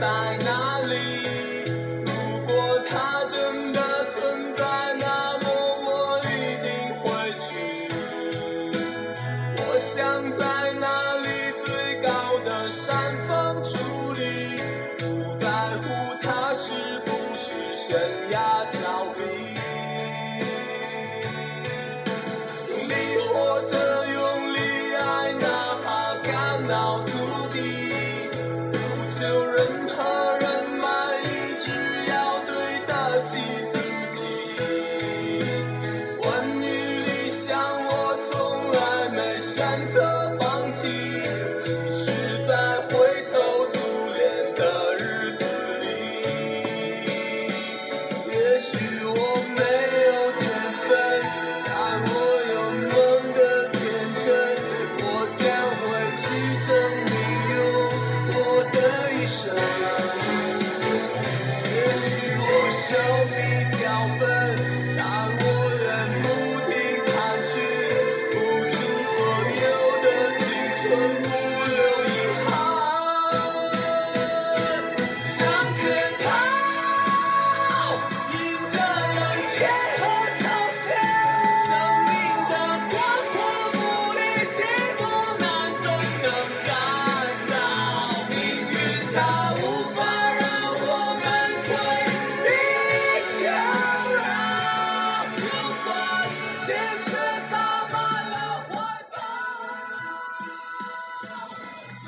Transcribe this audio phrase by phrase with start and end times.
[0.00, 1.64] 在哪里？
[2.06, 5.46] 如果它真的存在，那么
[5.82, 6.68] 我一定
[7.00, 7.06] 会
[7.36, 7.48] 去。
[9.56, 11.28] 我想在那里
[11.64, 14.62] 最高的山峰矗立，
[15.00, 15.46] 不在
[15.78, 15.84] 乎
[16.22, 18.57] 它是不是悬崖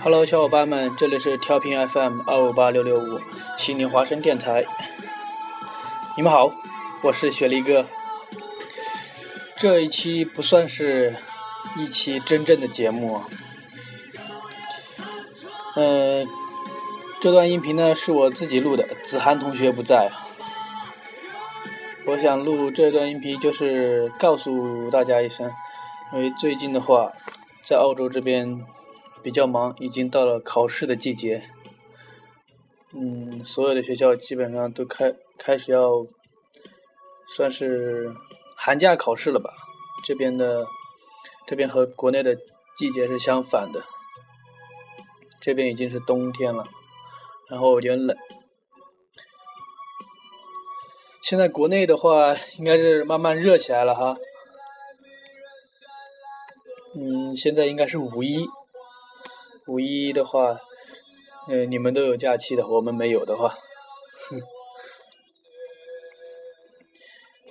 [0.02, 3.20] Hello，小伙伴们，这里是调频 FM 二五八六六五
[3.58, 4.64] 悉尼华声电台。
[6.16, 6.50] 你们好，
[7.02, 7.84] 我是雪梨哥。
[9.58, 11.14] 这一期不算是
[11.76, 13.20] 一期真正的节目，
[15.76, 16.24] 呃，
[17.20, 20.10] 这段音频呢是我自己录的，子涵同学不在。
[22.06, 25.52] 我想录这段音频，就是告诉大家一声，
[26.14, 27.12] 因为最近的话，
[27.66, 28.64] 在澳洲这边
[29.22, 31.50] 比较忙，已经到了考试的季节。
[32.92, 36.06] 嗯，所有的学校基本上都开开始要
[37.36, 38.12] 算是
[38.56, 39.52] 寒假考试了吧？
[40.04, 40.66] 这边的
[41.46, 42.36] 这边和国内的
[42.76, 43.84] 季节是相反的，
[45.40, 46.64] 这边已经是冬天了，
[47.48, 48.16] 然后有点冷。
[51.22, 54.16] 现在国内的话，应该是慢慢热起来了哈。
[56.96, 58.48] 嗯，现在应该是五一，
[59.70, 60.58] 五一的话，
[61.46, 63.54] 呃，你们都有假期的，我们没有的话，
[64.28, 64.40] 哼。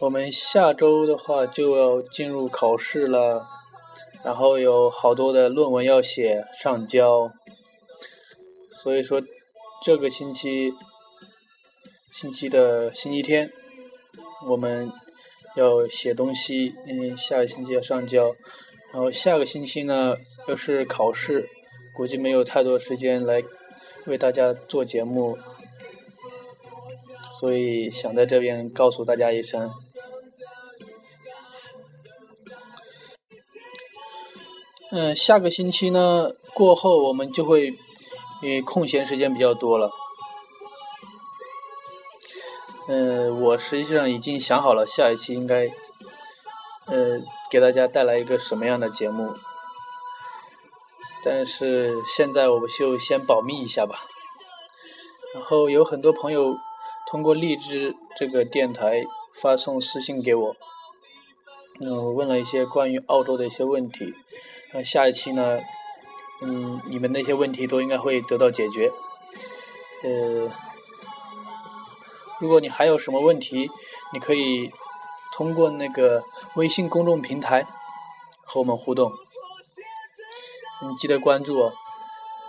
[0.02, 3.48] 我们下周的话就要进入考试了，
[4.22, 7.32] 然后有好多的论文要写上交，
[8.70, 9.22] 所以说
[9.82, 10.74] 这个星期
[12.12, 13.50] 星期的星期天，
[14.46, 14.92] 我们
[15.56, 18.36] 要写东西，嗯，下个星期要上交，
[18.92, 20.16] 然后下个星期呢
[20.48, 21.50] 又是考试，
[22.00, 23.44] 估计没有太多时间来
[24.06, 25.38] 为大家做节目，
[27.30, 29.70] 所以想在这边告诉大家一声。
[34.92, 37.68] 嗯，下个星期呢过后，我们就会，
[38.42, 39.92] 因为，空闲时间比较多了。
[42.88, 45.70] 嗯，我实际上已经想好了下一期应该，
[46.86, 47.20] 呃，
[47.52, 49.34] 给大家带来一个什么样的节目。
[51.24, 54.06] 但是现在我们就先保密一下吧。
[55.36, 56.58] 然后有很多朋友
[57.08, 59.04] 通过荔枝这个电台
[59.42, 60.56] 发送私信给我，
[61.82, 64.14] 嗯，问了一些关于澳洲的一些问题。
[64.74, 65.60] 那下一期呢，
[66.42, 68.92] 嗯，你们那些问题都应该会得到解决。
[70.04, 70.52] 呃，
[72.40, 73.70] 如果你还有什么问题，
[74.14, 74.72] 你可以
[75.34, 76.24] 通过那个
[76.56, 77.66] 微信公众平台
[78.44, 79.12] 和我们互动。
[80.82, 81.74] 你记得关注哦，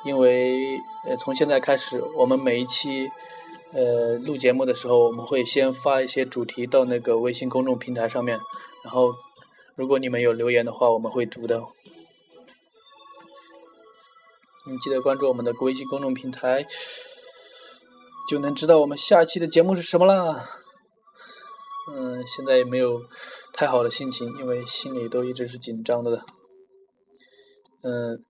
[0.04, 3.10] 因为呃，从现在开始，我们每一期
[3.72, 8.38] 呃录节目的时候，我们会先发一些主题到那个微信公众平台上面，
[8.84, 9.12] 然后
[9.74, 11.60] 如果你们有留言的话，我们会读的。
[14.66, 16.64] 你记得关注我们的微信公众平台，
[18.28, 20.44] 就能知道我们下期的节目是什么啦。
[21.92, 23.02] 嗯，现在也没有
[23.52, 26.24] 太好的心情，因为心里都一直是紧张的。
[27.82, 28.24] 嗯，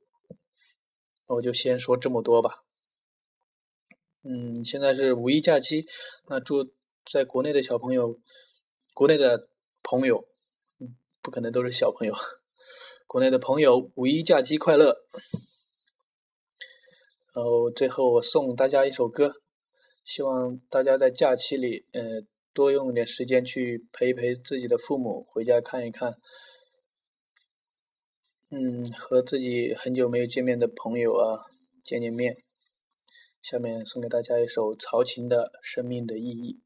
[1.26, 2.64] 那我就先说这么多吧。
[4.22, 5.86] 嗯，现在是五一假期，
[6.26, 6.70] 那祝
[7.04, 8.20] 在国内的小朋友，
[8.92, 9.48] 国内的
[9.82, 10.28] 朋友，
[10.78, 12.14] 嗯，不可能都是小朋友，
[13.08, 14.96] 国内的朋友五一假期快乐。
[17.32, 19.36] 然后最后我送大家一首歌，
[20.04, 22.22] 希望大家在假期里，呃，
[22.52, 26.18] 多用点时间去陪一陪自己的父母，回家看一看，
[28.52, 31.46] 嗯，和自己很久没有见面的朋友啊
[31.84, 32.36] 见见面。
[33.40, 36.58] 下面送给大家一首曹琴的《生命的意义》。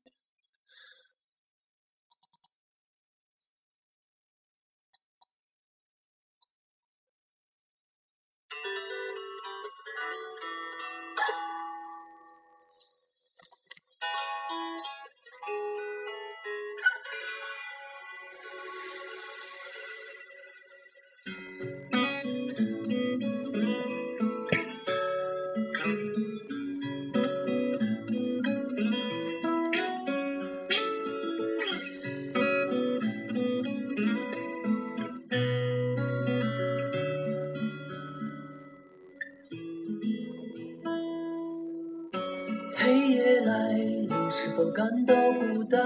[44.64, 45.78] 是否感到孤单？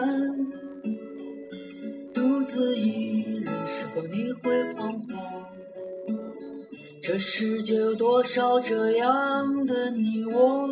[2.15, 5.19] 独自一人，是否你会彷徨？
[7.03, 10.69] 这世界有多少这样的你我？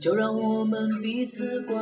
[0.00, 1.80] 就让我们彼此关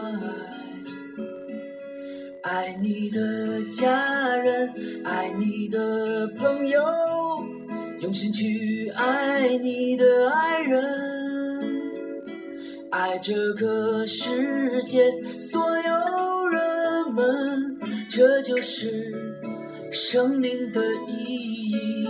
[2.42, 4.74] 爱，爱你的家人，
[5.04, 6.82] 爱你的朋友，
[8.00, 11.15] 用心去爱你的爱人。
[12.96, 17.78] 爱这个世界所有人们，
[18.08, 19.12] 这就是
[19.92, 22.06] 生命的意义。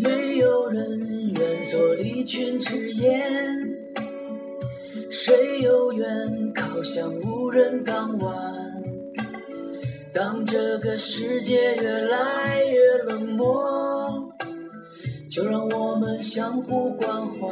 [0.00, 1.00] 没有人
[1.34, 3.76] 愿做离群之雁，
[5.10, 8.32] 谁又愿靠向无人港湾？
[10.12, 14.33] 当这个世界越来越冷漠。
[15.34, 17.50] 就让我们相互关怀，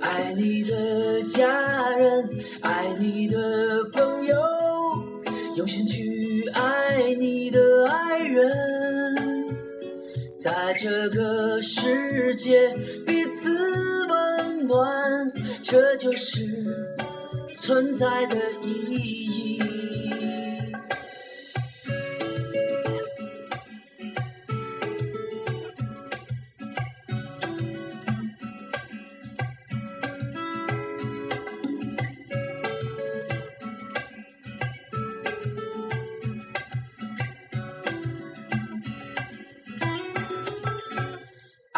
[0.00, 2.26] 爱你的家人，
[2.62, 4.34] 爱你的朋友，
[5.54, 9.54] 用心去爱你的爱人，
[10.38, 12.72] 在这个世界
[13.04, 13.50] 彼此
[14.06, 15.30] 温暖，
[15.62, 16.40] 这就是
[17.54, 19.45] 存在的意义。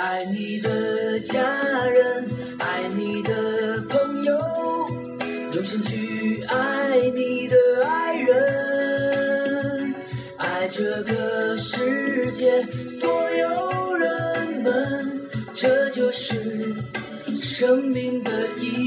[0.00, 1.43] 爱你的家
[1.89, 2.25] 人，
[2.61, 4.39] 爱你的朋友，
[5.53, 9.93] 用心去爱你的爱人，
[10.37, 15.21] 爱这个世界所有人们，
[15.53, 16.77] 这就是
[17.35, 18.78] 生命的意义。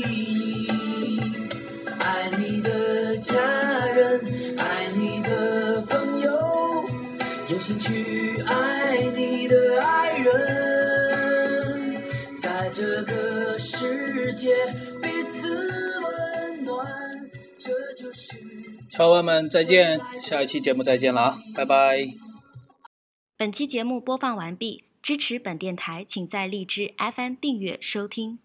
[12.70, 14.50] 这个世界
[15.02, 15.50] 彼此
[16.02, 16.88] 温暖，
[17.58, 18.34] 这就是
[18.92, 22.08] 小伙伴们再见，下一期节目再见了啊，拜拜。
[23.38, 28.40] 本期节目播放完毕，支持本电台，请在荔枝 FM 订阅收听。